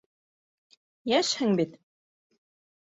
[1.13, 1.79] Йәшһең бит!